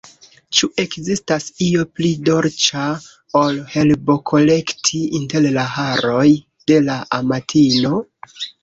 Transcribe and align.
Ĉu 0.59 0.67
ekzistas 0.83 1.45
io 1.65 1.83
pli 1.99 2.11
dolĉa, 2.31 2.87
ol 3.43 3.61
herbokolekti 3.77 5.05
inter 5.23 5.49
la 5.61 5.71
haroj 5.79 6.29
de 6.73 6.85
la 6.91 7.01
amatino? 7.23 7.99